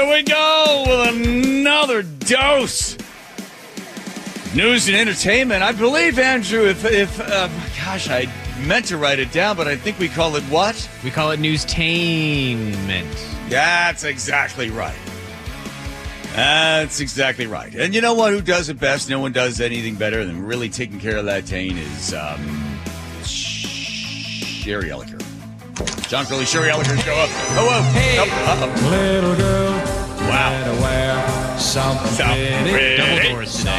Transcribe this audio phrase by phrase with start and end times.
[0.00, 2.96] Here we go with another dose.
[4.54, 5.62] News and entertainment.
[5.62, 8.26] I believe, Andrew, if, if uh, gosh, I
[8.64, 10.88] meant to write it down, but I think we call it what?
[11.04, 13.50] We call it newstainment.
[13.50, 14.96] That's exactly right.
[16.32, 17.74] That's exactly right.
[17.74, 18.32] And you know what?
[18.32, 19.10] Who does it best?
[19.10, 22.80] No one does anything better than really taking care of that Tane is um,
[23.22, 25.19] Sherry Elliker.
[26.08, 27.28] John Curley, Sherry Elliker, show up.
[27.54, 27.82] Hello.
[27.92, 28.16] Hey.
[28.18, 29.72] Oh, Little girl,
[30.28, 30.50] Wow.
[30.50, 32.96] better wear something Something pretty.
[32.96, 33.70] Double doors today.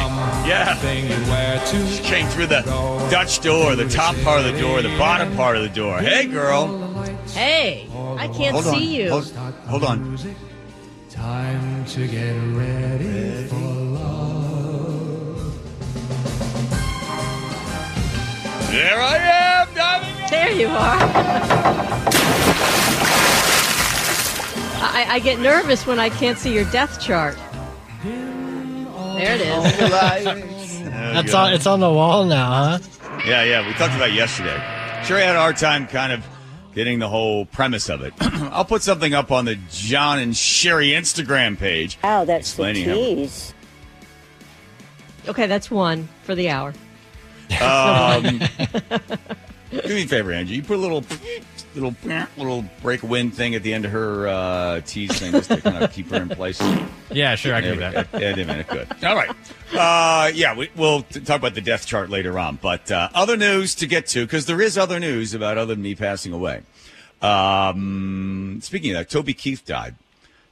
[0.46, 0.66] Yeah.
[0.74, 2.62] Something you wear to She came through the
[3.10, 5.98] Dutch door, the top part of the door, the bottom part of the door.
[6.00, 6.78] Hey, girl.
[7.34, 7.88] Hey,
[8.18, 8.74] I can't Hold on.
[8.74, 9.10] see you.
[9.10, 9.30] Hold,
[9.68, 10.18] hold on.
[11.10, 15.52] Time to get ready for love.
[18.70, 20.11] There I am, diving in.
[20.32, 20.98] There you are.
[24.84, 27.36] I, I get nervous when I can't see your death chart.
[28.02, 30.82] There it is.
[30.84, 31.52] That's on.
[31.52, 32.78] It's on the wall now, huh?
[33.26, 33.66] Yeah, yeah.
[33.66, 34.56] We talked about it yesterday.
[35.04, 36.24] Sure, had a hard time kind of
[36.74, 38.14] getting the whole premise of it.
[38.20, 41.98] I'll put something up on the John and Sherry Instagram page.
[42.02, 46.72] Wow, that's Explaining the how- Okay, that's one for the hour.
[47.60, 48.40] Um,
[49.80, 50.54] do me a favor, Angie.
[50.54, 51.04] You put a little,
[51.74, 51.94] little,
[52.36, 55.82] little break wind thing at the end of her uh, tease thing just to kind
[55.82, 56.62] of keep her in place.
[57.10, 58.08] Yeah, sure, I can do that.
[58.12, 58.88] yeah, yeah, minute, good.
[59.04, 59.30] All right.
[59.72, 62.58] Uh, yeah, we, we'll t- talk about the death chart later on.
[62.60, 65.82] But uh, other news to get to, because there is other news about other than
[65.82, 66.62] me passing away.
[67.22, 69.94] Um, speaking of that, Toby Keith died.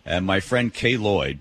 [0.06, 1.40] And my friend Kay Lloyd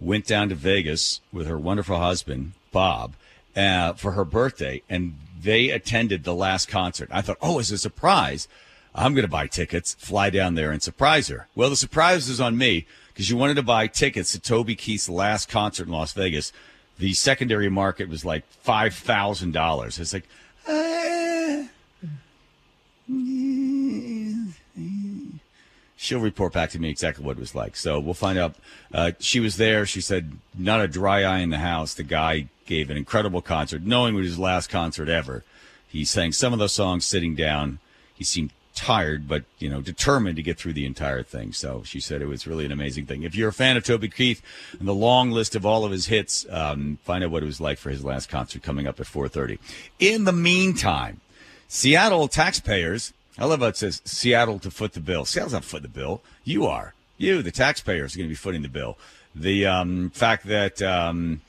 [0.00, 3.14] went down to Vegas with her wonderful husband, Bob,
[3.56, 4.82] uh, for her birthday.
[4.88, 7.08] And they attended the last concert.
[7.12, 8.48] I thought, oh, as a surprise,
[8.94, 11.48] I'm going to buy tickets, fly down there and surprise her.
[11.54, 15.08] Well, the surprise was on me because you wanted to buy tickets to Toby Keith's
[15.08, 16.52] last concert in Las Vegas.
[16.98, 20.00] The secondary market was like $5,000.
[20.00, 20.28] It's like,
[20.66, 21.64] uh,
[25.96, 27.76] she'll report back to me exactly what it was like.
[27.76, 28.54] So we'll find out.
[28.92, 29.86] Uh, she was there.
[29.86, 31.94] She said, not a dry eye in the house.
[31.94, 35.42] The guy gave an incredible concert, knowing it was his last concert ever.
[35.88, 37.78] He sang some of those songs sitting down.
[38.14, 41.52] He seemed tired, but you know, determined to get through the entire thing.
[41.52, 43.22] So she said it was really an amazing thing.
[43.22, 44.42] If you're a fan of Toby Keith
[44.78, 47.60] and the long list of all of his hits, um, find out what it was
[47.60, 49.58] like for his last concert coming up at 4:30.
[49.98, 51.20] In the meantime,
[51.66, 53.12] Seattle taxpayers.
[53.38, 55.24] I love how it says Seattle to foot the bill.
[55.24, 56.22] Seattle's not footing the bill.
[56.44, 56.94] You are.
[57.16, 58.96] You, the taxpayers, are going to be footing the bill.
[59.34, 61.40] The um, fact that um,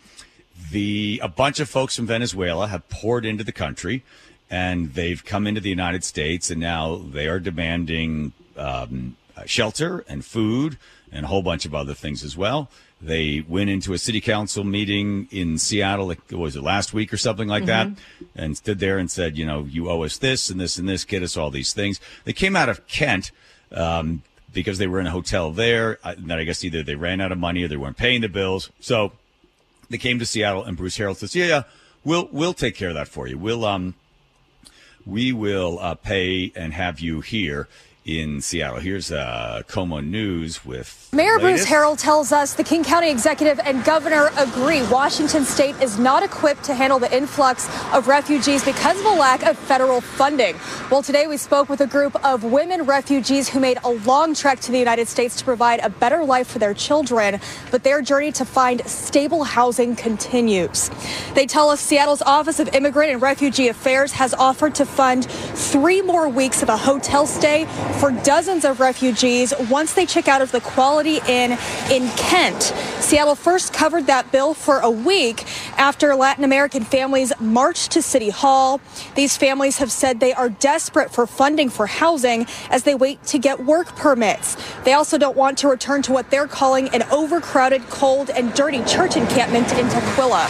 [0.71, 4.03] the a bunch of folks from Venezuela have poured into the country,
[4.49, 9.15] and they've come into the United States, and now they are demanding um,
[9.45, 10.77] shelter and food
[11.11, 12.69] and a whole bunch of other things as well.
[13.01, 17.17] They went into a city council meeting in Seattle, like, was it last week or
[17.17, 17.87] something like that,
[18.35, 21.05] and stood there and said, you know, you owe us this and this and this,
[21.05, 22.01] get us all these things.
[22.25, 23.31] They came out of Kent.
[23.71, 27.31] Um, because they were in a hotel there, that I guess either they ran out
[27.31, 28.71] of money or they weren't paying the bills.
[28.79, 29.11] So
[29.89, 31.63] they came to Seattle, and Bruce Harrell says, "Yeah, yeah,
[32.03, 33.37] we'll we'll take care of that for you.
[33.37, 33.95] We'll um,
[35.05, 37.67] we will uh, pay and have you here
[38.17, 41.65] in Seattle." Here's uh, KOMO News with Mayor Bruce.
[41.65, 46.63] Harrell tells us the King County executive and governor agree Washington state is not equipped
[46.65, 50.55] to handle the influx of refugees because of a lack of federal funding.
[50.91, 54.59] Well, today we spoke with a group of women refugees who made a long trek
[54.61, 57.39] to the United States to provide a better life for their children,
[57.71, 60.89] but their journey to find stable housing continues.
[61.33, 66.01] They tell us Seattle's Office of Immigrant and Refugee Affairs has offered to fund three
[66.01, 67.65] more weeks of a hotel stay
[67.99, 71.57] for dozens of refugees once they check out of the Quality Inn
[71.91, 72.63] in Kent.
[73.01, 75.45] Seattle first covered that bill for a week
[75.77, 78.79] after Latin American families marched to City Hall.
[79.15, 83.37] These families have said they are desperate for funding for housing as they wait to
[83.37, 84.55] get work permits.
[84.85, 88.81] They also don't want to return to what they're calling an overcrowded, cold, and dirty
[88.85, 90.47] church encampment in Tukwila.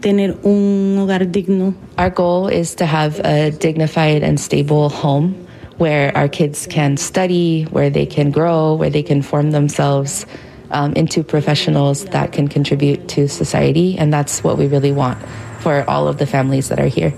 [0.00, 1.74] tener un hogar digno.
[1.98, 5.46] Our goal is to have a dignified and stable home
[5.80, 10.26] where our kids can study, where they can grow, where they can form themselves
[10.70, 13.96] um, into professionals that can contribute to society.
[13.98, 15.18] And that's what we really want
[15.60, 17.12] for all of the families that are here.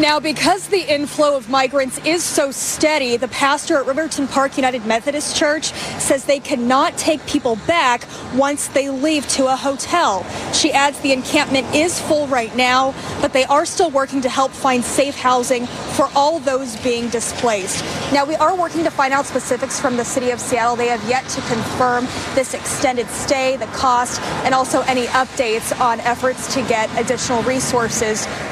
[0.00, 4.84] Now, because the inflow of migrants is so steady, the pastor at Riverton Park United
[4.84, 8.04] Methodist Church says they cannot take people back
[8.34, 10.26] once they leave to a hotel.
[10.52, 14.50] She adds the encampment is full right now, but they are still working to help
[14.50, 17.84] find safe housing for all those being displaced.
[18.12, 20.74] Now, we are working to find out specifics from the city of Seattle.
[20.74, 26.00] They have yet to confirm this extended stay, the cost, and also any updates on
[26.00, 27.83] efforts to get additional resources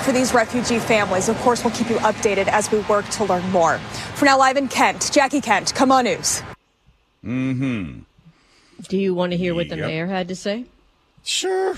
[0.05, 1.29] for these refugee families.
[1.29, 3.79] Of course, we'll keep you updated as we work to learn more.
[4.17, 6.43] For now, live in Kent, Jackie Kent, KOMO News.
[7.25, 8.01] Mm-hmm.
[8.89, 9.87] Do you want to hear what the Yep.
[9.87, 10.65] mayor had to say?
[11.25, 11.77] Sure.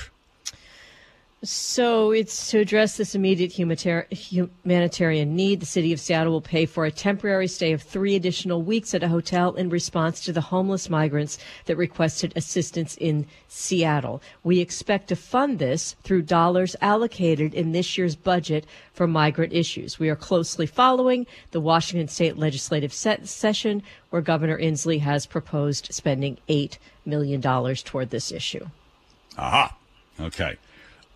[1.45, 5.61] So it's to address this immediate humanitarian need.
[5.61, 9.03] The city of Seattle will pay for a temporary stay of three additional weeks at
[9.03, 11.37] a hotel in response to the homeless migrants
[11.67, 14.23] that requested assistance in Seattle.
[14.43, 18.65] We expect to fund this through dollars allocated in this year's budget
[18.95, 19.99] for migrant issues.
[19.99, 25.89] We are closely following the Washington State Legislative se- session where Governor Inslee has proposed
[25.93, 28.67] spending $8 million toward this issue.
[29.37, 29.77] Aha.
[30.19, 30.57] Okay.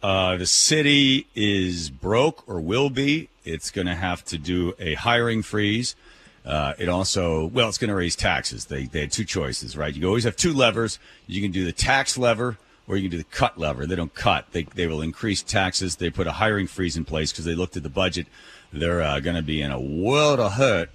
[0.03, 3.29] Uh, the city is broke or will be.
[3.45, 5.97] It's going to have to do a hiring freeze.
[6.45, 8.67] Uh, it also, well, it's going to raise taxes.
[8.67, 9.95] They, they had two choices, right?
[9.95, 10.99] You always have two levers.
[11.27, 13.87] You can do the tax lever or you can do the cut lever.
[13.87, 14.47] They don't cut.
[14.53, 15.97] They, they will increase taxes.
[15.97, 18.27] They put a hiring freeze in place because they looked at the budget.
[18.73, 20.91] They're uh, going to be in a world of hurt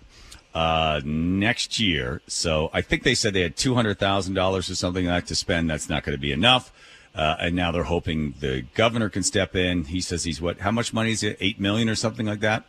[0.55, 2.21] uh, next year.
[2.27, 5.27] So I think they said they had two hundred thousand dollars or something like that
[5.27, 5.69] to spend.
[5.69, 6.71] That's not going to be enough.
[7.15, 9.85] Uh, and now they're hoping the governor can step in.
[9.85, 10.59] He says he's what?
[10.59, 11.37] How much money is it?
[11.39, 12.65] Eight million or something like that.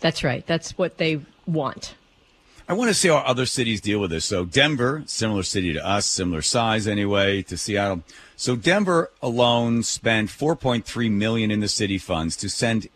[0.00, 0.46] That's right.
[0.46, 1.96] That's what they want.
[2.68, 4.24] I want to see how other cities deal with this.
[4.24, 8.04] So Denver, similar city to us, similar size anyway to Seattle.
[8.36, 12.88] So Denver alone spent 4.3 million in the city funds to send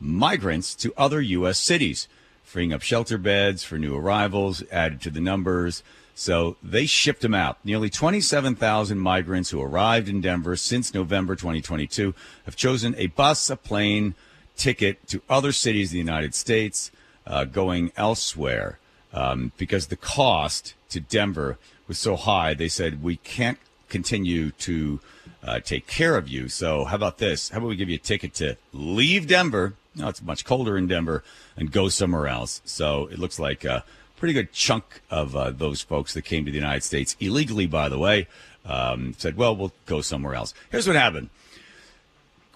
[0.00, 1.58] migrants to other U.S.
[1.58, 2.08] cities,
[2.42, 5.82] freeing up shelter beds for new arrivals, added to the numbers.
[6.18, 7.58] So they shipped them out.
[7.62, 12.14] Nearly 27,000 migrants who arrived in Denver since November 2022
[12.46, 14.14] have chosen a bus, a plane
[14.56, 16.90] ticket to other cities in the United States,
[17.26, 18.78] uh, going elsewhere
[19.12, 22.54] um, because the cost to Denver was so high.
[22.54, 23.58] They said we can't
[23.90, 25.00] continue to
[25.44, 26.48] uh, take care of you.
[26.48, 27.50] So how about this?
[27.50, 29.74] How about we give you a ticket to leave Denver?
[29.94, 31.22] No, it's much colder in Denver
[31.58, 32.62] and go somewhere else.
[32.64, 33.84] So it looks like a
[34.16, 37.88] pretty good chunk of uh, those folks that came to the United States illegally, by
[37.88, 38.26] the way,
[38.64, 40.54] um, said, well, we'll go somewhere else.
[40.70, 41.30] Here's what happened.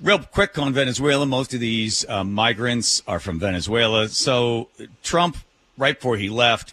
[0.00, 1.26] Real quick on Venezuela.
[1.26, 4.08] Most of these uh, migrants are from Venezuela.
[4.08, 4.68] So
[5.02, 5.36] Trump,
[5.76, 6.72] right before he left,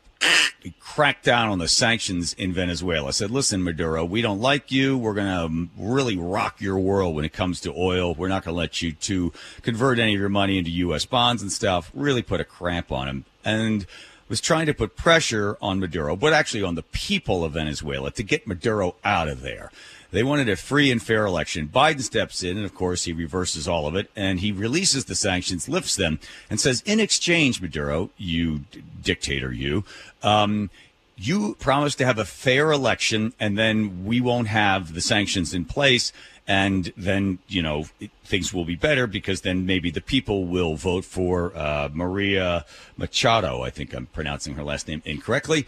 [0.61, 3.13] he cracked down on the sanctions in Venezuela.
[3.13, 4.97] Said, listen, Maduro, we don't like you.
[4.97, 8.15] We're going to really rock your world when it comes to oil.
[8.15, 9.31] We're not going to let you to
[9.61, 11.05] convert any of your money into U.S.
[11.05, 11.91] bonds and stuff.
[11.93, 13.25] Really put a cramp on him.
[13.45, 13.85] And
[14.27, 18.23] was trying to put pressure on Maduro, but actually on the people of Venezuela to
[18.23, 19.71] get Maduro out of there.
[20.11, 21.69] They wanted a free and fair election.
[21.73, 25.15] Biden steps in, and of course, he reverses all of it, and he releases the
[25.15, 26.19] sanctions, lifts them,
[26.49, 28.61] and says, in exchange, Maduro, you
[29.01, 29.83] dictator, you,
[30.23, 30.69] um,
[31.17, 35.65] you promise to have a fair election, and then we won't have the sanctions in
[35.65, 36.13] place.
[36.47, 37.85] And then, you know,
[38.23, 42.65] things will be better because then maybe the people will vote for uh, Maria
[42.95, 43.63] Machado.
[43.63, 45.67] I think I'm pronouncing her last name incorrectly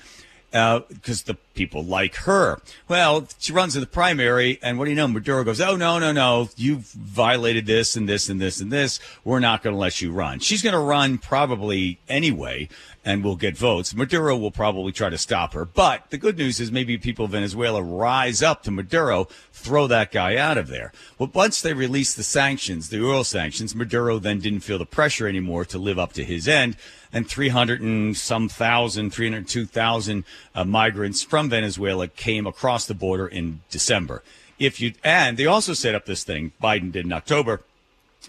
[0.51, 2.61] because the people like her.
[2.87, 5.07] Well, she runs in the primary, and what do you know?
[5.07, 6.49] Maduro goes, "Oh no, no, no!
[6.55, 8.99] You've violated this and this and this and this.
[9.23, 12.69] We're not going to let you run." She's going to run probably anyway,
[13.05, 13.93] and we'll get votes.
[13.93, 15.65] Maduro will probably try to stop her.
[15.65, 20.11] But the good news is maybe people of Venezuela rise up to Maduro, throw that
[20.11, 20.91] guy out of there.
[21.17, 25.27] Well, once they released the sanctions, the oil sanctions, Maduro then didn't feel the pressure
[25.27, 26.77] anymore to live up to his end
[27.11, 30.23] and 300 and some thousand, 302,000
[30.55, 34.23] uh, migrants from Venezuela came across the border in December.
[34.57, 37.61] If you and they also set up this thing Biden did in October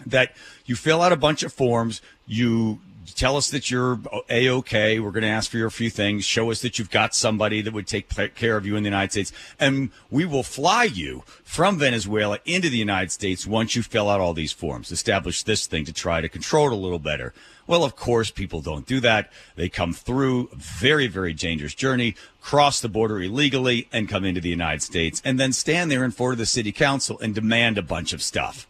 [0.05, 0.33] that
[0.65, 2.79] you fill out a bunch of forms, you
[3.13, 3.99] tell us that you're
[4.29, 4.99] a okay.
[4.99, 6.25] We're going to ask for a few things.
[6.25, 9.11] Show us that you've got somebody that would take care of you in the United
[9.11, 14.09] States, and we will fly you from Venezuela into the United States once you fill
[14.09, 14.91] out all these forms.
[14.91, 17.33] Establish this thing to try to control it a little better.
[17.67, 19.31] Well, of course, people don't do that.
[19.55, 24.41] They come through a very, very dangerous journey, cross the border illegally, and come into
[24.41, 27.77] the United States, and then stand there in front of the city council and demand
[27.77, 28.67] a bunch of stuff.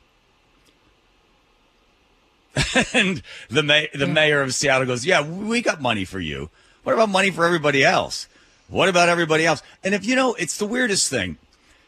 [2.93, 6.49] and the ma- the mayor of Seattle goes, "Yeah, we got money for you.
[6.83, 8.27] What about money for everybody else?
[8.67, 11.37] What about everybody else?" And if you know, it's the weirdest thing,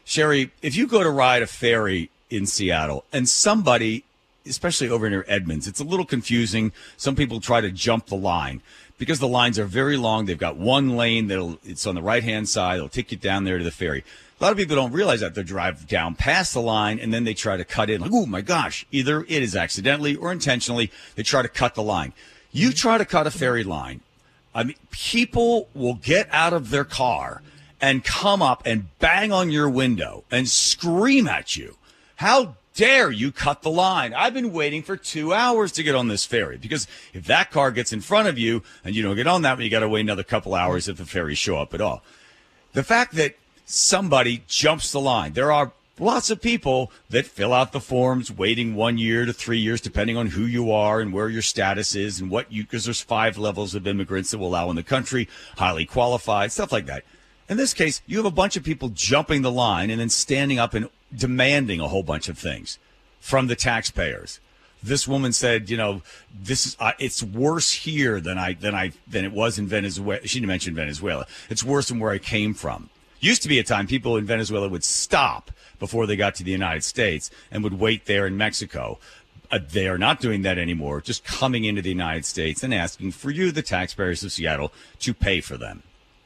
[0.04, 0.50] Sherry.
[0.62, 4.04] If you go to ride a ferry in Seattle and somebody
[4.46, 5.66] especially over near Edmonds.
[5.66, 6.72] It's a little confusing.
[6.96, 8.60] Some people try to jump the line
[8.98, 10.26] because the lines are very long.
[10.26, 12.78] They've got one lane that'll it's on the right hand side.
[12.78, 14.04] They'll take you down there to the ferry.
[14.44, 17.24] A lot of people don't realize that they drive down past the line and then
[17.24, 18.02] they try to cut in.
[18.02, 18.84] Like, oh my gosh!
[18.92, 20.92] Either it is accidentally or intentionally.
[21.14, 22.12] They try to cut the line.
[22.52, 24.02] You try to cut a ferry line.
[24.54, 27.40] I mean, people will get out of their car
[27.80, 31.78] and come up and bang on your window and scream at you.
[32.16, 34.12] How dare you cut the line?
[34.12, 37.70] I've been waiting for two hours to get on this ferry because if that car
[37.70, 39.88] gets in front of you and you don't get on that one, you got to
[39.88, 42.02] wait another couple hours if the ferries show up at all.
[42.74, 47.72] The fact that somebody jumps the line, there are lots of people that fill out
[47.72, 51.28] the forms waiting one year to three years, depending on who you are and where
[51.28, 54.70] your status is and what you, because there's five levels of immigrants that will allow
[54.70, 57.04] in the country, highly qualified, stuff like that.
[57.48, 60.58] In this case, you have a bunch of people jumping the line and then standing
[60.58, 62.78] up and demanding a whole bunch of things
[63.20, 64.40] from the taxpayers.
[64.82, 66.02] This woman said, you know,
[66.38, 70.26] this is uh, it's worse here than I than I than it was in Venezuela.
[70.26, 71.26] She didn't mention Venezuela.
[71.48, 72.90] It's worse than where I came from.
[73.24, 76.50] Used to be a time people in Venezuela would stop before they got to the
[76.50, 78.98] United States and would wait there in Mexico.
[79.50, 81.00] Uh, they are not doing that anymore.
[81.00, 85.14] Just coming into the United States and asking for you, the taxpayers of Seattle, to
[85.14, 85.82] pay for them.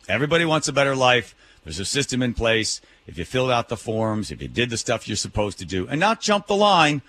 [0.09, 1.37] Everybody wants a better life.
[1.63, 2.81] There's a system in place.
[3.07, 5.87] If you filled out the forms, if you did the stuff you're supposed to do,
[5.87, 7.03] and not jump the line.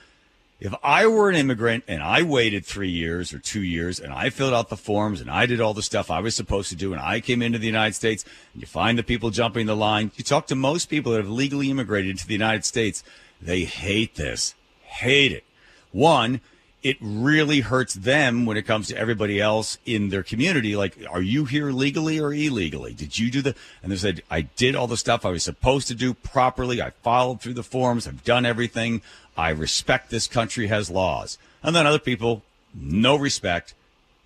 [0.59, 4.29] If I were an immigrant and I waited three years or two years and I
[4.29, 6.91] filled out the forms and I did all the stuff I was supposed to do
[6.91, 10.11] and I came into the United States and you find the people jumping the line,
[10.17, 13.05] you talk to most people that have legally immigrated to the United States,
[13.41, 14.53] they hate this.
[14.83, 15.45] Hate it.
[15.93, 16.41] One,
[16.81, 20.75] it really hurts them when it comes to everybody else in their community.
[20.75, 22.93] Like, are you here legally or illegally?
[22.93, 23.55] Did you do the?
[23.83, 26.81] And they said, I did all the stuff I was supposed to do properly.
[26.81, 28.07] I followed through the forms.
[28.07, 29.01] I've done everything.
[29.39, 31.37] I respect this country has laws.
[31.63, 32.43] And then other people,
[32.75, 33.73] no respect,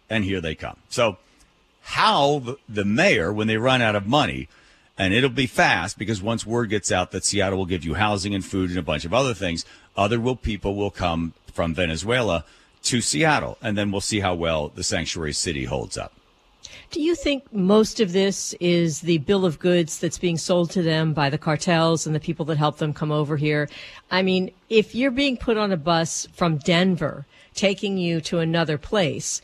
[0.09, 0.77] and here they come.
[0.89, 1.17] So,
[1.81, 4.49] how the, mayor, when they run out of money,
[4.97, 8.33] and it'll be fast because once word gets out that Seattle will give you housing
[8.33, 9.65] and food and a bunch of other things,
[9.95, 12.43] other will people will come from Venezuela
[12.83, 16.13] to Seattle, and then we'll see how well the sanctuary city holds up.
[16.91, 20.81] Do you think most of this is the bill of goods that's being sold to
[20.81, 23.69] them by the cartels and the people that help them come over here?
[24.11, 28.77] I mean, if you're being put on a bus from Denver, taking you to another
[28.77, 29.41] place,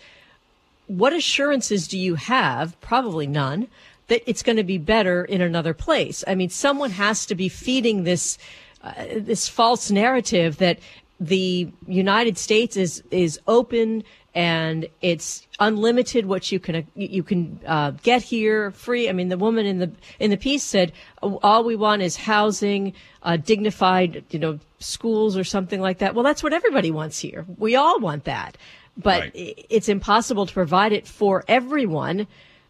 [0.87, 2.79] what assurances do you have?
[2.81, 3.67] Probably none.
[4.07, 6.23] That it's going to be better in another place.
[6.27, 8.39] I mean, someone has to be feeding this
[8.83, 10.79] uh, this false narrative that
[11.19, 14.03] the United States is is open
[14.35, 19.09] and it's unlimited what you can you can uh, get here free.
[19.09, 22.93] I mean, the woman in the in the piece said all we want is housing,
[23.23, 26.15] uh, dignified, you know, schools or something like that.
[26.15, 27.45] Well, that's what everybody wants here.
[27.57, 28.57] We all want that,
[28.97, 29.31] but right.
[29.35, 32.27] it's impossible to provide it for everyone,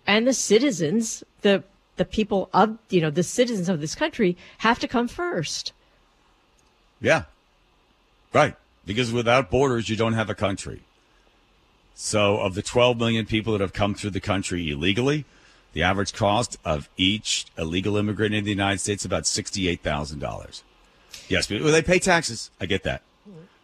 [0.08, 1.64] and the citizens, the
[1.98, 5.74] the people of you know the citizens of this country have to come first.
[7.02, 7.24] Yeah,
[8.34, 8.56] Right.
[8.86, 10.82] Because without borders, you don't have a country.
[11.96, 15.26] So, of the 12 million people that have come through the country illegally,
[15.74, 20.64] the average cost of each illegal immigrant in the United States is about $68,000.
[21.28, 22.52] Yes, they pay taxes.
[22.60, 23.04] I get that.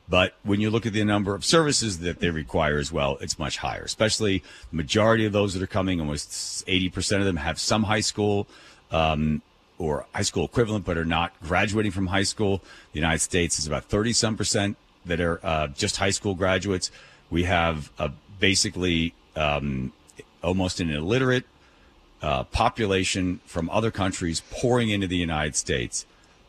[0.08, 3.40] But when you look at the number of services that they require as well, it's
[3.40, 3.84] much higher.
[3.84, 8.02] Especially the majority of those that are coming, almost 80% of them have some high
[8.02, 8.48] school
[8.92, 9.42] um,
[9.80, 12.60] or high school equivalent, but are not graduating from high school.
[12.94, 16.92] The United States is about 30 some percent that are uh, just high school graduates.
[17.30, 19.94] We have a basically um,
[20.44, 21.46] almost an illiterate
[22.22, 26.06] uh, population from other countries pouring into the United States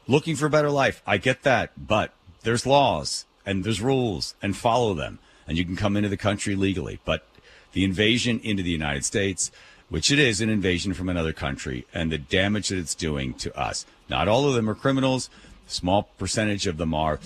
[0.08, 1.02] looking for a better life.
[1.06, 5.18] I get that, but there's laws and there's rules and follow them.
[5.46, 7.00] And you can come into the country legally.
[7.04, 7.26] But
[7.72, 9.50] the invasion into the United States,
[9.88, 13.56] which it is an invasion from another country, and the damage that it's doing to
[13.56, 13.86] us.
[14.08, 15.30] Not all of them are criminals,
[15.66, 17.20] small percentage of them are.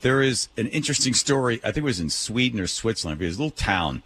[0.00, 3.36] There is an interesting story, I think it was in Sweden or Switzerland, it was
[3.36, 4.02] a little town.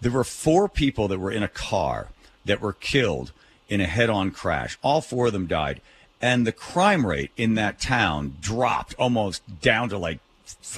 [0.00, 2.08] There were four people that were in a car
[2.44, 3.32] that were killed
[3.68, 4.78] in a head on crash.
[4.82, 5.80] All four of them died.
[6.20, 10.20] And the crime rate in that town dropped almost down to like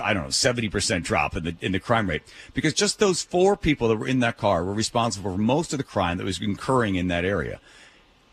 [0.02, 2.22] I don't know, 70% drop in the, in the crime rate
[2.54, 5.78] because just those four people that were in that car were responsible for most of
[5.78, 7.60] the crime that was occurring in that area.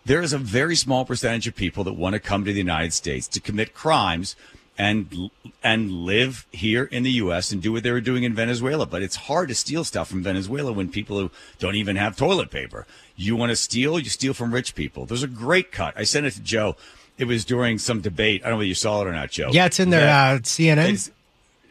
[0.04, 2.94] There is a very small percentage of people that want to come to the United
[2.94, 4.36] States to commit crimes
[4.78, 5.32] and
[5.64, 7.52] and live here in the U.S.
[7.52, 8.86] and do what they were doing in Venezuela.
[8.86, 12.52] But it's hard to steal stuff from Venezuela when people who don't even have toilet
[12.52, 12.86] paper.
[13.16, 15.06] You want to steal, you steal from rich people.
[15.06, 15.94] There's a great cut.
[15.98, 16.76] I sent it to Joe.
[17.18, 18.42] It was during some debate.
[18.42, 19.50] I don't know whether you saw it or not, Joe.
[19.52, 20.08] Yeah, it's in there.
[20.08, 21.10] Uh, CNN.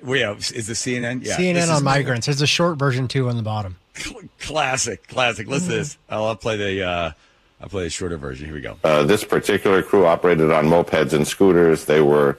[0.03, 1.25] Well, yeah, is the CNN?
[1.25, 2.27] Yeah, CNN is on migrants.
[2.27, 3.77] There's a short version too on the bottom.
[4.41, 5.47] Classic, classic.
[5.49, 5.97] Listen to this.
[6.11, 6.83] I'll, I'll play the.
[6.87, 7.13] Uh,
[7.61, 8.45] I'll play the shorter version.
[8.45, 8.77] Here we go.
[8.85, 11.87] Uh, this particular crew operated on mopeds and scooters.
[11.87, 12.37] They were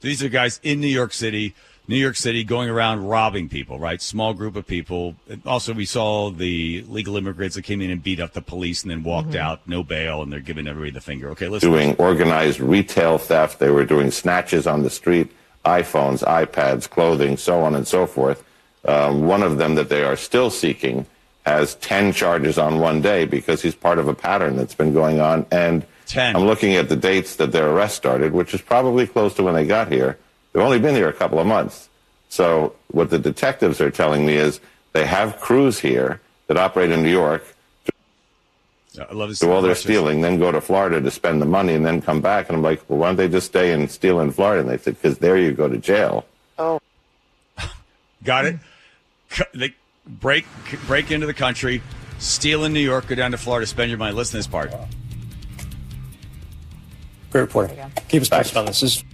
[0.00, 1.54] These are guys in New York City,
[1.88, 3.78] New York City, going around robbing people.
[3.78, 5.16] Right, small group of people.
[5.44, 8.90] Also, we saw the legal immigrants that came in and beat up the police and
[8.90, 11.30] then walked out, no bail, and they're giving everybody the finger.
[11.30, 11.70] Okay, listen.
[11.70, 13.58] doing organized retail theft.
[13.58, 15.32] They were doing snatches on the street,
[15.64, 18.44] iPhones, iPads, clothing, so on and so forth.
[18.84, 21.06] Um, one of them that they are still seeking
[21.44, 25.20] has 10 charges on one day because he's part of a pattern that's been going
[25.20, 25.46] on.
[25.50, 26.36] And 10.
[26.36, 29.54] I'm looking at the dates that their arrest started, which is probably close to when
[29.54, 30.18] they got here.
[30.52, 31.88] They've only been here a couple of months.
[32.28, 34.60] So what the detectives are telling me is
[34.92, 37.44] they have crews here that operate in New York,
[38.98, 39.38] I love this.
[39.38, 42.20] do all their stealing, then go to Florida to spend the money, and then come
[42.20, 42.48] back.
[42.48, 44.62] And I'm like, well, why don't they just stay and steal in Florida?
[44.62, 46.26] And they said, because there you go to jail.
[46.58, 46.80] Oh,
[48.24, 48.56] Got it.
[49.30, 49.74] C- They
[50.06, 50.46] break
[50.86, 51.80] break into the country,
[52.18, 54.12] steal in New York, go down to Florida, spend your money.
[54.14, 54.72] Listen to this part.
[57.30, 57.78] Great reporting.
[58.08, 58.80] Keep us posted on this.
[58.80, 59.04] this is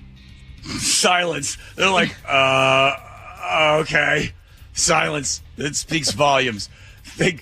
[0.82, 1.58] Silence.
[1.76, 4.32] They're like, uh, okay.
[4.72, 5.42] Silence.
[5.56, 6.68] It speaks volumes.
[7.16, 7.38] They,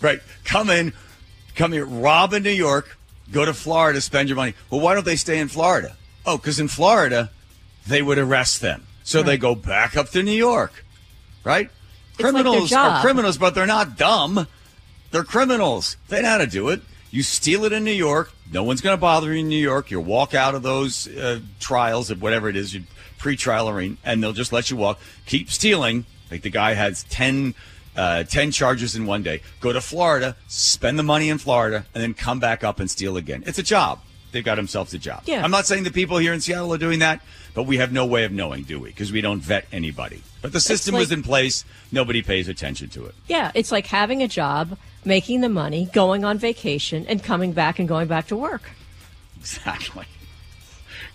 [0.00, 0.20] right.
[0.44, 0.92] Come in,
[1.54, 2.98] come here, rob in New York,
[3.32, 4.54] go to Florida, spend your money.
[4.70, 5.96] Well, why don't they stay in Florida?
[6.26, 7.30] Oh, because in Florida,
[7.86, 8.86] they would arrest them.
[9.02, 10.84] So they go back up to New York,
[11.44, 11.70] right?
[12.12, 12.92] It's criminals job.
[12.92, 14.46] are criminals, but they're not dumb.
[15.10, 15.96] They're criminals.
[16.08, 16.80] They know how to do it.
[17.14, 18.32] You steal it in New York.
[18.52, 19.88] No one's going to bother you in New York.
[19.92, 22.82] You walk out of those uh, trials of whatever it is, you
[23.18, 24.98] pre-trial arena, and they'll just let you walk.
[25.24, 26.06] Keep stealing.
[26.28, 27.54] Like the guy has 10,
[27.94, 29.42] uh, 10 charges in one day.
[29.60, 33.16] Go to Florida, spend the money in Florida, and then come back up and steal
[33.16, 33.44] again.
[33.46, 34.00] It's a job.
[34.34, 35.22] They've got themselves a job.
[35.26, 35.44] Yeah.
[35.44, 37.20] I'm not saying the people here in Seattle are doing that,
[37.54, 38.88] but we have no way of knowing, do we?
[38.88, 40.22] Because we don't vet anybody.
[40.42, 41.64] But the system was in place.
[41.92, 43.14] Nobody pays attention to it.
[43.28, 47.78] Yeah, it's like having a job, making the money, going on vacation, and coming back
[47.78, 48.72] and going back to work.
[49.38, 50.04] Exactly.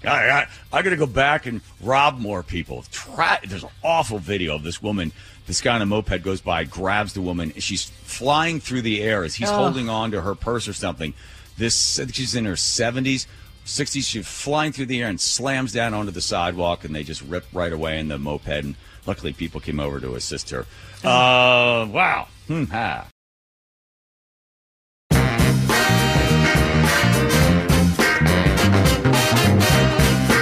[0.06, 2.86] I, I, I got to go back and rob more people.
[2.90, 5.12] Try, there's an awful video of this woman.
[5.46, 7.52] This guy on a moped goes by, grabs the woman.
[7.58, 11.14] She's flying through the air as he's holding on to her purse or something.
[11.60, 13.28] This, I think she's in her 70s,
[13.66, 14.10] 60s.
[14.10, 17.46] She's flying through the air and slams down onto the sidewalk, and they just rip
[17.52, 18.48] right away in the moped.
[18.48, 20.62] And luckily, people came over to assist her.
[21.04, 22.30] Uh, wow.
[22.48, 23.08] Hmm, ha.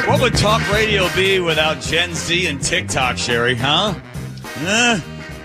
[0.08, 3.56] What would talk radio be without Gen Z and TikTok, Sherry?
[3.56, 3.94] Huh?
[4.60, 5.02] Eh?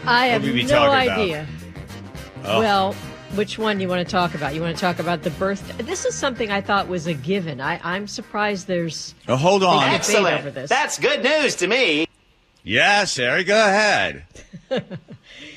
[0.06, 1.18] I have would we be no talking about?
[1.18, 1.46] idea.
[2.44, 2.94] Well,
[3.34, 4.54] which one you want to talk about?
[4.54, 5.76] You want to talk about the birth?
[5.78, 7.60] This is something I thought was a given.
[7.60, 9.90] I, I'm surprised there's Oh, hold on.
[9.90, 10.68] big debate over this.
[10.68, 12.06] That's good news to me.
[12.64, 14.24] Yes, Sherry, go ahead.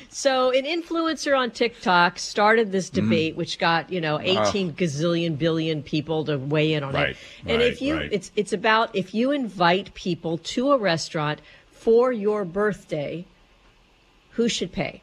[0.08, 3.04] So, an influencer on TikTok started this Mm-hmm.
[3.04, 7.16] debate, which got you know 18 gazillion billion people to weigh in on Right, it.
[7.44, 8.08] And right, if you, right.
[8.10, 13.26] it's it's about if you invite people to a restaurant for your birthday,
[14.30, 15.02] who should pay?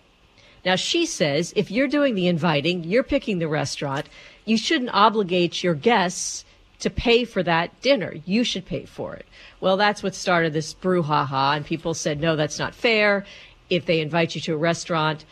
[0.66, 4.08] Now, she says if you're doing the inviting, you're picking the restaurant,
[4.46, 6.46] you shouldn't obligate your guests
[6.80, 8.14] to pay for that dinner.
[8.26, 9.26] You should pay for it.
[9.62, 13.26] Well, that's what started this brouhaha, and people said, no, that's not fair.
[13.70, 15.24] If they invite you to a restaurant,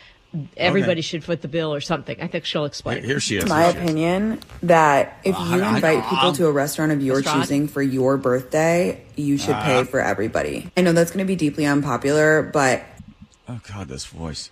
[0.56, 2.16] everybody should foot the bill or something.
[2.22, 3.04] I think she'll explain.
[3.04, 3.48] Here she is.
[3.50, 3.84] my Here she is.
[3.84, 7.18] opinion that if Uh, you I- I- invite people I'll- to a restaurant of your
[7.18, 7.42] Restaurant?
[7.42, 9.64] choosing for your birthday, you should Uh.
[9.66, 10.72] pay for everybody.
[10.78, 12.84] I know that's going to be deeply unpopular, but
[13.50, 14.50] Oh, God, this voice.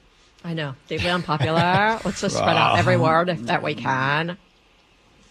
[0.49, 0.73] I know.
[0.87, 1.99] Deeply unpopular.
[2.03, 4.35] Let's just spread out every word if that we can.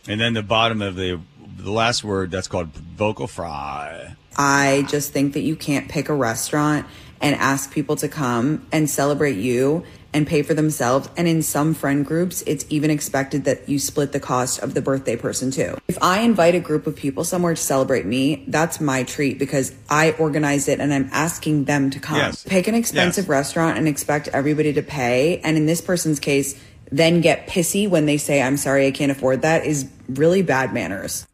[0.07, 1.21] And then the bottom of the
[1.57, 4.15] the last word, that's called vocal fry.
[4.37, 6.87] I just think that you can't pick a restaurant
[7.21, 11.09] and ask people to come and celebrate you and pay for themselves.
[11.17, 14.81] And in some friend groups, it's even expected that you split the cost of the
[14.81, 15.77] birthday person too.
[15.87, 19.75] If I invite a group of people somewhere to celebrate me, that's my treat because
[19.91, 22.17] I organized it and I'm asking them to come.
[22.17, 22.45] Yes.
[22.45, 23.29] Pick an expensive Yes.
[23.29, 25.41] restaurant and expect everybody to pay.
[25.45, 26.59] And in this person's case,
[26.91, 30.73] then get pissy when they say, I'm sorry, I can't afford that is really bad
[30.73, 31.27] manners.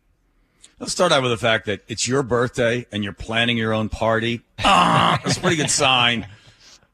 [0.81, 3.89] Let's start out with the fact that it's your birthday and you're planning your own
[3.89, 4.41] party.
[4.65, 6.27] Ah, that's a pretty good sign.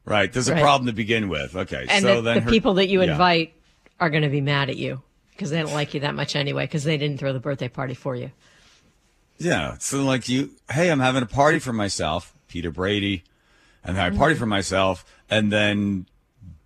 [0.05, 0.31] Right.
[0.31, 1.55] There's a problem to begin with.
[1.55, 1.85] Okay.
[1.89, 3.11] And so the, then the her- people that you yeah.
[3.11, 3.53] invite
[3.99, 6.65] are going to be mad at you because they don't like you that much anyway
[6.65, 8.31] because they didn't throw the birthday party for you.
[9.37, 9.77] Yeah.
[9.79, 13.23] So like you, hey, I'm having a party for myself, Peter Brady.
[13.83, 14.41] And I'm having a party mm-hmm.
[14.41, 16.05] for myself, and then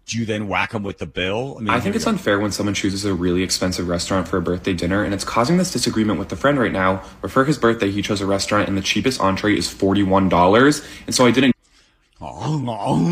[0.06, 1.56] do you then whack them with the bill?
[1.58, 2.12] I, mean, I think it's go.
[2.12, 5.56] unfair when someone chooses a really expensive restaurant for a birthday dinner, and it's causing
[5.56, 6.98] this disagreement with the friend right now.
[7.22, 10.86] Where for his birthday, he chose a restaurant, and the cheapest entree is forty-one dollars.
[11.06, 11.55] And so I didn't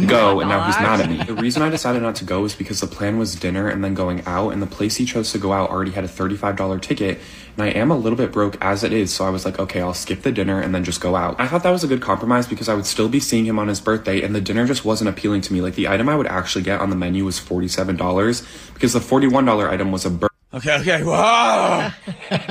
[0.07, 1.23] go, and now he's mad at me.
[1.23, 3.93] The reason I decided not to go was because the plan was dinner and then
[3.93, 7.19] going out, and the place he chose to go out already had a $35 ticket,
[7.55, 9.81] and I am a little bit broke as it is, so I was like, okay,
[9.81, 11.39] I'll skip the dinner and then just go out.
[11.39, 13.67] I thought that was a good compromise because I would still be seeing him on
[13.67, 15.61] his birthday, and the dinner just wasn't appealing to me.
[15.61, 19.69] Like, the item I would actually get on the menu was $47 because the $41
[19.69, 20.29] item was a burger.
[20.53, 21.03] Okay, okay.
[21.03, 21.89] Whoa!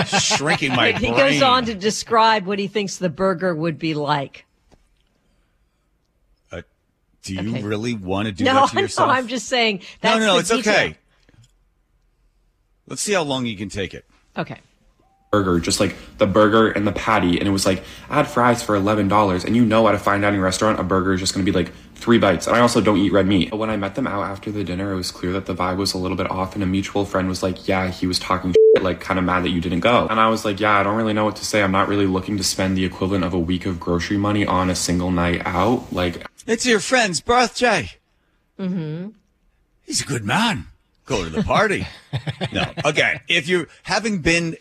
[0.19, 1.17] Shrinking my he brain.
[1.17, 4.45] goes on to describe what he thinks the burger would be like.
[7.23, 7.63] Do you Okay.
[7.63, 9.09] really want to do no, that to yourself?
[9.09, 9.15] No.
[9.15, 9.77] I'm just saying.
[9.79, 10.33] no, That's no, no.
[10.35, 10.73] the It's detail.
[10.75, 10.97] okay.
[12.89, 14.05] Let's see how long you can take it.
[14.37, 14.59] Okay.
[15.31, 18.75] burger, just like the burger and the patty, and it was like add fries for
[18.77, 21.45] eleven dollars, and you know at a fine dining restaurant a burger is just gonna
[21.45, 22.47] be like three bites.
[22.47, 23.51] And I also don't eat red meat.
[23.51, 25.77] But when I met them out after the dinner, it was clear that the vibe
[25.79, 28.55] was a little bit off, and a mutual friend was like, "Yeah, he was talking
[28.83, 30.97] like kind of mad that you didn't go." And I was like, "Yeah, I don't
[30.97, 31.63] really know what to say.
[31.63, 34.69] I'm not really looking to spend the equivalent of a week of grocery money on
[34.69, 35.93] a single night out.
[35.93, 37.91] Like, It's your friend's birthday.
[38.59, 39.11] Mm-hmm.
[39.83, 40.67] He's a good man.
[41.05, 41.87] Go to the party.
[42.53, 44.57] no, again, if you're having been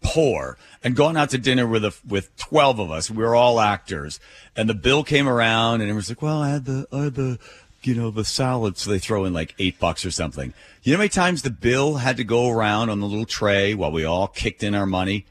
[0.00, 3.60] poor and gone out to dinner with a with twelve of us, we were all
[3.60, 4.18] actors,
[4.56, 7.14] and the bill came around, and it was like, well, I had the I had
[7.14, 7.38] the
[7.82, 10.54] you know the salad, so they throw in like eight bucks or something.
[10.82, 13.74] You know how many times the bill had to go around on the little tray
[13.74, 15.26] while we all kicked in our money?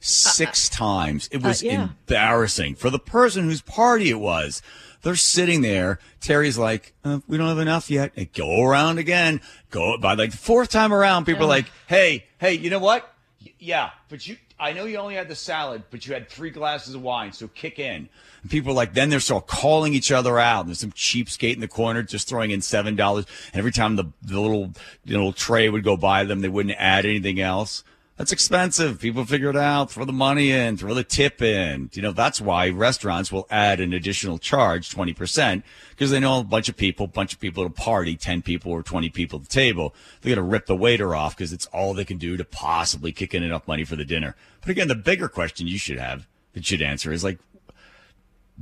[0.00, 1.28] Six times.
[1.32, 1.82] It was uh, yeah.
[1.82, 4.62] embarrassing for the person whose party it was.
[5.02, 5.98] They're sitting there.
[6.20, 9.40] Terry's like, uh, "We don't have enough yet." And go around again.
[9.70, 11.24] Go by like the fourth time around.
[11.24, 13.12] People are like, "Hey, hey, you know what?
[13.58, 14.36] Yeah, but you.
[14.58, 17.48] I know you only had the salad, but you had three glasses of wine, so
[17.48, 18.08] kick in."
[18.42, 20.60] And people are like, then they're still calling each other out.
[20.60, 23.26] And there's some cheapskate in the corner just throwing in seven dollars.
[23.52, 24.72] And every time the the little
[25.04, 27.84] the little tray would go by them, they wouldn't add anything else.
[28.16, 28.98] That's expensive.
[28.98, 31.90] People figure it out, throw the money in, throw the tip in.
[31.92, 36.44] You know, that's why restaurants will add an additional charge, 20%, because they know a
[36.44, 39.44] bunch of people, bunch of people at a party, 10 people or 20 people at
[39.44, 39.94] the table.
[40.20, 43.12] They're going to rip the waiter off because it's all they can do to possibly
[43.12, 44.34] kick in enough money for the dinner.
[44.62, 47.38] But again, the bigger question you should have, that should answer is like,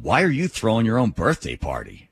[0.00, 2.08] why are you throwing your own birthday party?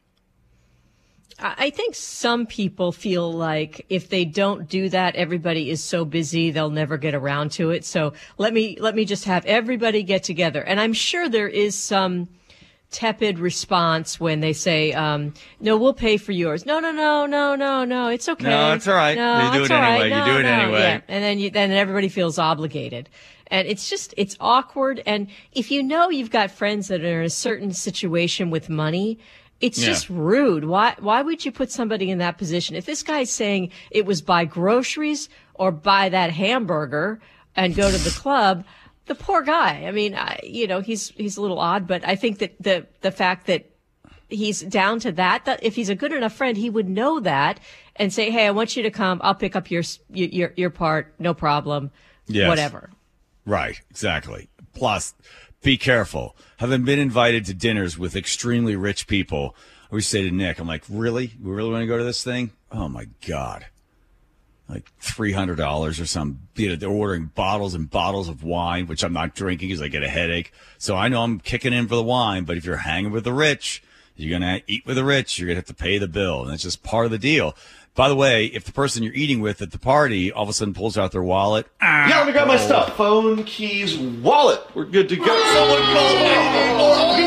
[1.44, 6.50] I think some people feel like if they don't do that, everybody is so busy
[6.52, 7.84] they'll never get around to it.
[7.84, 10.62] So let me let me just have everybody get together.
[10.62, 12.28] And I'm sure there is some
[12.92, 17.56] tepid response when they say, um, "No, we'll pay for yours." No, no, no, no,
[17.56, 18.08] no, no.
[18.08, 18.48] It's okay.
[18.48, 19.16] No, it's all right.
[19.16, 20.00] No, You do it all right.
[20.02, 20.08] anyway.
[20.10, 20.48] You No, do it no.
[20.52, 20.80] anyway.
[20.80, 21.00] Yeah.
[21.08, 23.08] And then you, then everybody feels obligated.
[23.48, 25.02] And it's just, it's awkward.
[25.04, 29.18] And if you know you've got friends that are in a certain situation with money,
[29.62, 29.86] it's Yeah.
[29.86, 30.64] just rude.
[30.66, 32.76] Why, why would you put somebody in that position?
[32.76, 37.20] If this guy's saying it was buy groceries or buy that hamburger
[37.56, 38.64] and go to the club,
[39.06, 39.84] the poor guy.
[39.86, 42.86] I mean, I, you know, he's, he's a little odd, but I think that the,
[43.00, 43.70] the fact that
[44.28, 47.58] he's down to that, that if he's a good enough friend, he would know that
[47.96, 49.20] and say, Hey, I want you to come.
[49.22, 51.14] I'll pick up your, your, your part.
[51.18, 51.90] No problem.
[52.26, 52.48] Yes.
[52.48, 52.90] Whatever.
[53.44, 54.48] Right, exactly.
[54.74, 55.14] Plus,
[55.62, 56.36] be careful.
[56.58, 60.66] Having been invited to dinners with extremely rich people, I always say to Nick, I'm
[60.66, 61.32] like, really?
[61.40, 62.50] We really want to go to this thing?
[62.70, 63.66] Oh my God.
[64.68, 69.12] Like $300 or some, you know, they're ordering bottles and bottles of wine, which I'm
[69.12, 70.52] not drinking because I get a headache.
[70.78, 73.32] So I know I'm kicking in for the wine, but if you're hanging with the
[73.32, 73.82] rich,
[74.16, 76.42] you're going to eat with the rich, you're going to have to pay the bill.
[76.42, 77.54] And that's just part of the deal.
[77.94, 80.52] By the way, if the person you're eating with at the party all of a
[80.54, 82.96] sudden pulls out their wallet, Yeah, let me grab my stuff.
[82.96, 84.60] Phone, keys, wallet.
[84.74, 85.24] We're good to go.
[85.24, 86.32] Someone call me.
[86.80, 87.22] Oh, who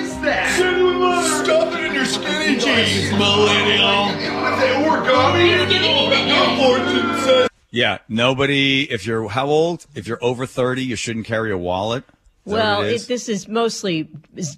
[0.00, 1.44] is that?
[1.44, 4.88] Stuff it in your skinny jeans, millennial.
[4.90, 5.70] We're going.
[5.70, 7.48] Your fortune says.
[7.70, 8.90] Yeah, nobody.
[8.90, 9.86] If you're how old?
[9.94, 12.04] If you're over thirty, you shouldn't carry a wallet.
[12.46, 13.06] Is Well, what it it, is?
[13.06, 14.08] this is mostly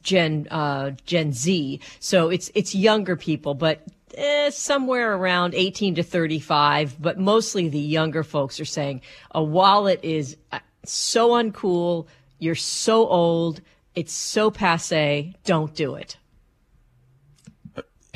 [0.04, 3.80] Gen uh, Gen Z, so it's it's younger people, but
[4.16, 7.00] eh, somewhere around eighteen to thirty five.
[7.00, 12.06] But mostly the younger folks are saying a wallet is uh, so uncool.
[12.38, 13.60] You're so old.
[13.94, 15.34] It's so passe.
[15.44, 16.16] Don't do it.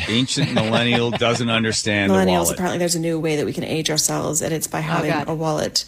[0.08, 2.54] ancient millennial doesn't understand Millennials, wallet.
[2.54, 5.28] apparently, there's a new way that we can age ourselves, and it's by having God.
[5.28, 5.84] a wallet.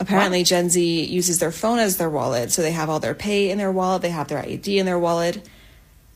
[0.00, 3.50] Apparently, Gen Z uses their phone as their wallet, so they have all their pay
[3.50, 5.48] in their wallet, they have their ID in their wallet.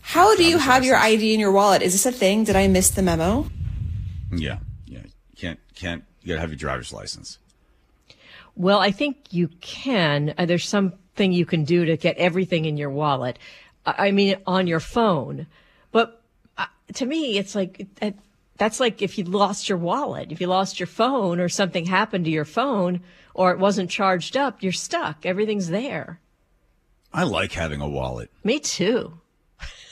[0.07, 1.83] How do you have your ID in your wallet?
[1.83, 2.45] Is this a thing?
[2.45, 3.51] Did I miss the memo?
[4.31, 5.01] Yeah, yeah.
[5.03, 6.05] You can't can't.
[6.23, 7.39] You gotta have your driver's license.
[8.55, 10.33] Well, I think you can.
[10.39, 13.37] Uh, there's something you can do to get everything in your wallet.
[13.85, 15.49] I I mean, on your phone.
[15.91, 16.23] But
[16.57, 18.13] uh, to me, it's like uh,
[18.59, 22.27] that's like if you lost your wallet, if you lost your phone, or something happened
[22.27, 23.01] to your phone,
[23.35, 25.27] or it wasn't charged up, you're stuck.
[25.27, 26.21] Everything's there.
[27.13, 28.31] I like having a wallet.
[28.45, 29.19] Me too.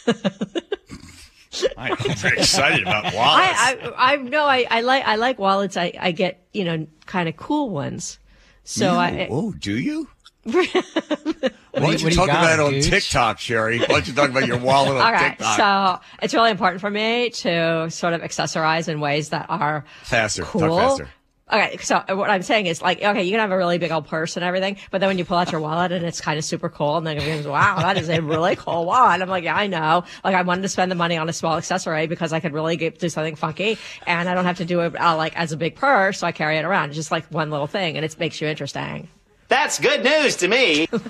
[1.77, 3.59] I'm very excited about wallets.
[3.59, 5.77] I, I, I no, I, I like, I like wallets.
[5.77, 8.19] I, I get, you know, kind of cool ones.
[8.65, 10.09] So You- I, oh, do you?
[10.47, 13.79] All Why don't you talk about it on TikTok, Sherry?
[13.79, 15.31] Why don't you talk about your wallet on right.
[15.39, 15.57] TikTok?
[15.57, 20.43] So it's really important for me to sort of accessorize in ways that are faster.
[20.43, 20.61] cool.
[20.61, 21.09] Talk faster.
[21.53, 24.07] Okay, so what I'm saying is like, okay, you can have a really big old
[24.07, 26.45] purse and everything, but then when you pull out your wallet and it's kind of
[26.45, 29.21] super cool, and then it goes, wow, that is a really cool wallet.
[29.21, 30.05] I'm like, yeah, I know.
[30.25, 32.77] Like, I wanted to spend the money on a small accessory because I could really
[32.77, 33.77] get, do something funky,
[34.07, 36.33] and I don't have to do it uh, like as a big purse, so I
[36.33, 36.89] carry it around.
[36.89, 39.09] It's just like one little thing, and it makes you interesting.
[39.49, 40.89] That's good news to me.
[40.93, 41.01] All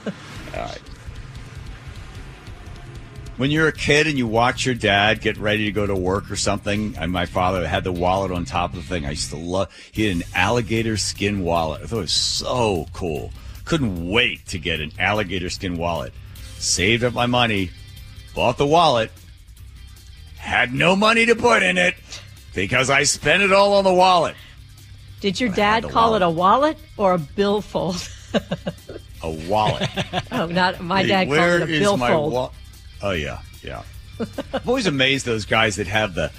[0.55, 0.81] right.
[3.37, 6.31] When you're a kid and you watch your dad get ready to go to work
[6.31, 9.31] or something, and my father had the wallet on top of the thing, I used
[9.31, 9.75] to love.
[9.91, 11.83] He had an alligator skin wallet.
[11.83, 13.33] I thought it was so cool.
[13.65, 16.13] Couldn't wait to get an alligator skin wallet.
[16.59, 17.71] Saved up my money,
[18.37, 19.11] bought the wallet,
[20.37, 21.97] had no money to put in it
[22.55, 24.37] because I spent it all on the wallet.
[25.21, 28.09] Did your dad call it a wallet or a billfold?
[29.23, 29.89] A wallet.
[30.33, 32.53] oh, not my Hey, dad called it a is my billfold.
[33.05, 33.83] Oh yeah, yeah.
[34.19, 36.33] I'm always amazed those guys that have the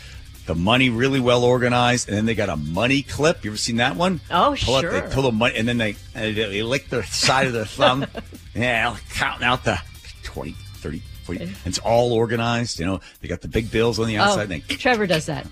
[0.47, 3.45] the money really well organized, and then they got a money clip.
[3.45, 4.19] You ever seen that one?
[4.31, 4.99] Oh, pull sure.
[4.99, 8.07] they pull the money, and then they they, lick their side of their thumb.
[8.55, 9.79] yeah, counting out the
[10.23, 11.43] 20, 30, 40.
[11.43, 12.79] And it's all organized.
[12.79, 14.49] You know, they got the big bills on the oh, outside.
[14.49, 15.45] Oh, and they, Trevor does that.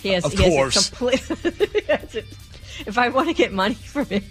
[0.00, 0.76] He has, Of he has course.
[0.76, 1.30] a complete.
[2.86, 4.24] if I want to get money from him,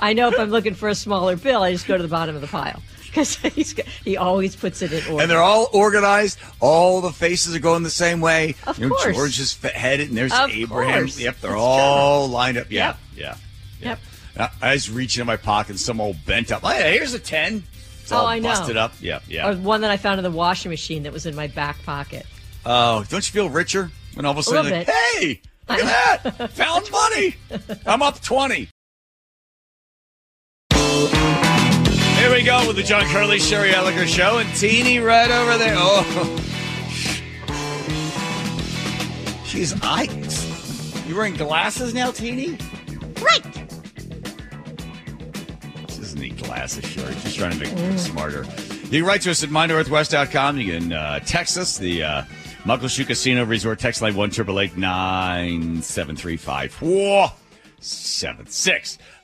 [0.00, 2.34] I know if I'm looking for a smaller bill, I just go to the bottom
[2.34, 3.72] of the pile because he's
[4.04, 5.22] he always puts it in order.
[5.22, 6.38] and they're all organized.
[6.60, 8.54] All the faces are going the same way.
[8.66, 9.16] Of you know, course.
[9.16, 11.00] George is headed, and there's Of Abraham.
[11.04, 11.18] course.
[11.18, 12.66] Yep, they're It's all lined up.
[12.70, 13.38] Yeah, Yep.
[13.80, 13.88] yeah.
[13.90, 13.98] Yep.
[14.62, 16.62] I I was reaching in my pocket, and some old bent up.
[16.62, 17.64] Hey, here's a ten.
[18.02, 18.48] It's oh, all Oh, I know.
[18.50, 18.92] busted up.
[19.00, 19.48] Yeah, yeah.
[19.48, 22.24] Or one that I found in the washing machine that was in my back pocket.
[22.64, 26.22] Oh, don't you feel richer when all of a sudden, little like, hey, look at
[26.38, 27.36] that, found money.
[27.86, 28.68] I'm up twenty.
[32.18, 35.74] Here we go with the John Curley Sherry Elliker show, and Teeny right over there.
[35.76, 36.02] Oh,
[39.46, 41.06] she's ice.
[41.06, 42.58] You wearing glasses now, Teeny?
[43.22, 43.44] Right.
[45.86, 47.14] This isn't neat glasses, Sherry.
[47.14, 48.44] Just trying to make it look smarter.
[48.90, 50.58] You can write to us at mynorthwest.com.
[50.58, 52.24] You can uh, text us, the uh,
[52.64, 54.30] Muckleshoot Casino Resort text line 1
[54.76, 56.36] 973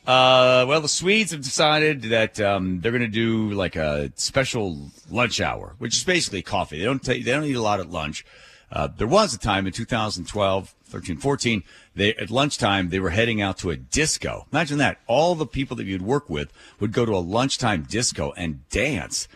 [0.07, 4.91] Uh, well, the Swedes have decided that um, they're going to do like a special
[5.11, 6.79] lunch hour, which is basically coffee.
[6.79, 8.25] They don't take, they don't eat a lot at lunch.
[8.71, 11.63] Uh, there was a time in 2012, 13, 14,
[11.95, 14.47] they, at lunchtime, they were heading out to a disco.
[14.53, 14.99] Imagine that.
[15.07, 19.29] All the people that you'd work with would go to a lunchtime disco and dance.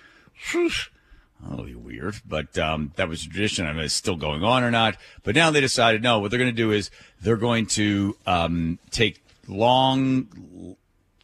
[1.40, 3.64] That'll be weird, but um, that was a tradition.
[3.64, 4.96] I don't know if it's still going on or not.
[5.22, 6.90] But now they decided, no, what they're going to do is
[7.22, 10.76] they're going to um, take long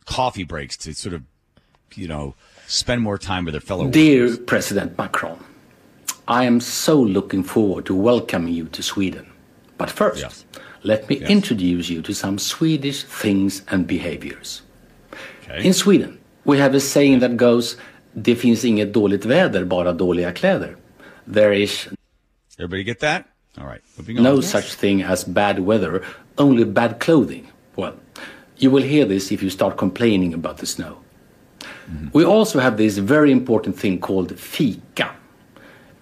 [0.06, 1.22] coffee breaks to sort of,
[1.94, 2.34] you know,
[2.66, 5.38] spend more time with their fellow Dear President Macron,
[6.26, 9.30] I am so looking forward to welcoming you to Sweden.
[9.76, 10.46] But first,
[10.82, 14.62] let me introduce you to some Swedish things and behaviors.
[15.58, 17.76] In Sweden, we have a saying that goes,
[18.14, 20.76] Det finns inget dåligt väder, bara dåliga kläder.
[21.26, 21.88] There is
[22.58, 23.24] Everybody get that?
[23.58, 26.02] All right, no such thing as bad weather,
[26.38, 27.46] only bad clothing.
[28.56, 30.98] You will hear this if you start complaining about the snow.
[32.12, 35.14] We also have this very important thing called fika.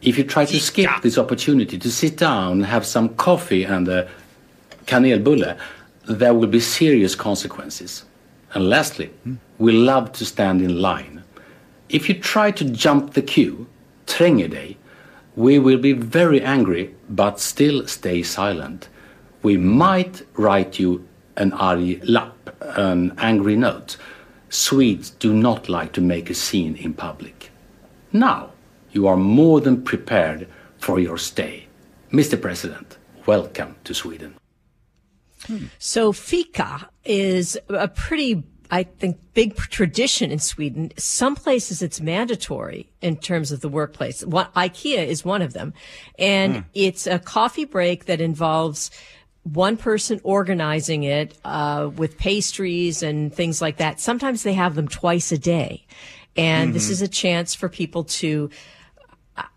[0.00, 3.88] If you try to skip this opportunity to sit down and have some coffee and
[3.88, 4.08] a
[4.86, 5.58] kanelbulle,
[6.08, 8.04] there will be serious consequences.
[8.54, 9.10] And lastly,
[9.58, 11.22] we love to stand in line.
[11.88, 13.66] If you try to jump the queue,
[14.06, 14.76] tränger
[15.36, 18.88] we will be very angry but still stay silent.
[19.42, 22.41] We might write you an arg lapp,
[22.76, 23.96] an angry note.
[24.48, 27.50] Swedes do not like to make a scene in public.
[28.12, 28.50] Now,
[28.92, 30.46] you are more than prepared
[30.78, 31.66] for your stay.
[32.12, 32.40] Mr.
[32.40, 34.34] President, welcome to Sweden.
[35.78, 40.92] So fika is a pretty, I think, big tradition in Sweden.
[40.96, 44.24] Some places it's mandatory in terms of the workplace.
[44.24, 45.72] What, IKEA is one of them.
[46.18, 46.60] And Hmm.
[46.74, 48.90] it's a coffee break that involves
[49.44, 54.00] one person organizing it uh, with pastries and things like that.
[54.00, 55.84] Sometimes they have them twice a day.
[56.36, 56.90] And this Mhm.
[56.92, 58.50] is a chance for people to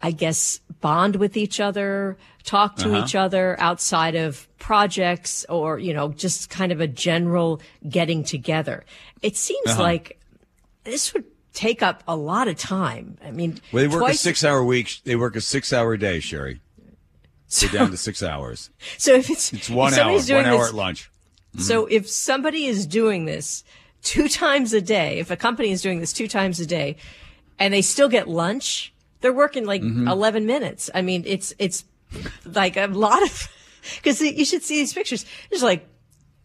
[0.02, 3.04] I guess, bond with each other, talk to Uh-huh.
[3.04, 8.86] each other outside of projects or, you know, just kind of a general getting together.
[9.22, 9.82] It seems Uh-huh.
[9.82, 10.18] like
[10.86, 13.18] this would take up a lot of time.
[13.24, 15.02] I mean, Well, they work a six hour week.
[15.04, 16.62] They work a six hour day, Sherry.
[17.62, 18.70] We're down to six hours.
[18.98, 21.10] So if it's It's one hour, somebody's doing hour this- at lunch.
[21.58, 23.64] So if somebody is doing this
[24.04, 26.98] two times a day, if a company is doing this two times a day,
[27.58, 30.08] and they still get lunch, they're working like Mm-hmm.
[30.08, 30.90] 11 minutes.
[30.94, 31.86] I mean, it's it's
[32.46, 33.48] like a lot of
[33.96, 35.26] because you should see these pictures.
[35.50, 35.88] There's like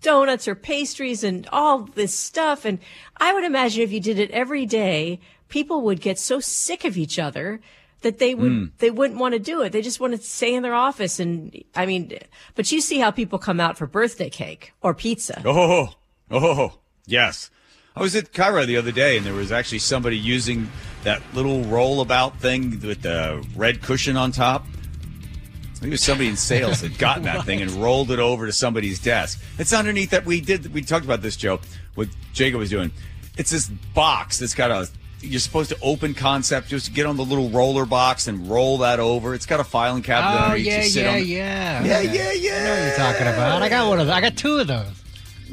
[0.00, 2.78] donuts or pastries and all this stuff, and
[3.16, 6.96] I would imagine if you did it every day, people would get so sick of
[6.96, 7.60] each other
[8.02, 8.70] that they would Mm.
[8.78, 9.72] they wouldn't want to do it.
[9.72, 12.12] They just want to stay in their office and I mean,
[12.54, 15.42] but you see how people come out for birthday cake or pizza.
[15.44, 15.94] Oh,
[16.30, 17.50] oh, yes.
[17.96, 20.70] I was at Cairo the other day, and there was actually somebody using
[21.02, 24.64] that little rollabout thing with the red cushion on top.
[24.64, 28.46] I think it was somebody in sales had gotten that thing and rolled it over
[28.46, 29.40] to somebody's desk.
[29.58, 30.72] It's underneath that we did.
[30.72, 31.58] We talked about this, Joe.
[31.96, 32.92] What Jacob was doing.
[33.36, 34.88] It's this box that's got a.
[35.22, 36.68] You're supposed to open concept.
[36.68, 39.34] Just get on the little roller box and roll that over.
[39.34, 40.40] It's got a filing cabinet.
[40.40, 40.66] Oh underneath.
[40.66, 42.14] yeah, You sit yeah, on the- yeah, Yeah, Okay.
[42.14, 42.50] yeah, yeah.
[42.50, 43.62] I know you're talking about.
[43.62, 44.14] I got one of those.
[44.16, 44.86] I got two of those.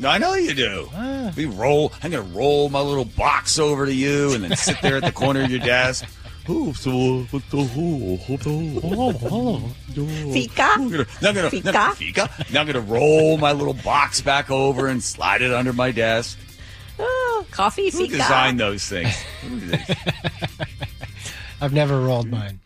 [0.06, 0.90] I know you do.
[0.94, 1.34] Ah.
[1.36, 1.92] We roll.
[2.04, 5.12] I'm gonna roll my little box over to you, and then sit there at the
[5.12, 6.06] corner of your desk.
[6.50, 7.58] Oh, so what the
[10.34, 10.62] Fika?
[10.64, 11.72] I'm gonna, now I'm gonna, Fika?
[11.74, 12.30] now, fika.
[12.54, 16.38] Now I'm gonna roll my little box back over and slide it under my desk.
[17.52, 18.18] Coffee, Who fika.
[18.18, 19.16] designed those things?
[19.48, 19.96] Who did they-
[21.62, 22.60] I've never rolled mine.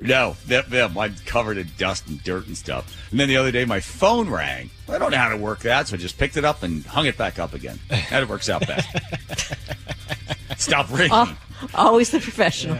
[0.00, 2.96] No, that, that mine's covered in dust and dirt and stuff.
[3.10, 4.70] And then the other day, my phone rang.
[4.88, 7.06] I don't know how to work that, so I just picked it up and hung
[7.06, 7.80] it back up again.
[8.10, 8.88] That works out best.
[10.56, 11.10] Stop ringing.
[11.12, 11.36] Oh,
[11.74, 12.78] always the professional.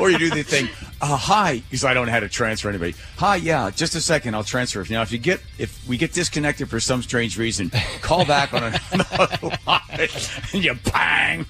[0.00, 0.68] or you do the thing,
[1.00, 2.94] uh, hi, because I don't know how to transfer anybody.
[3.18, 4.84] Hi, yeah, just a second, I'll transfer.
[4.88, 8.62] Now, if you get, if we get disconnected for some strange reason, call back on
[8.92, 10.08] another line,
[10.52, 11.46] and you bang.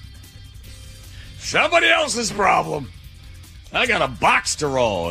[1.37, 2.91] Somebody else's problem.
[3.71, 5.05] I got a box to roll.